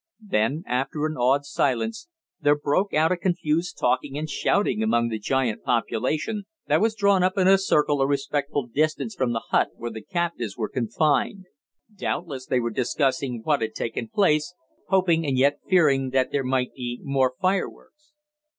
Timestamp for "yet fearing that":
15.37-16.31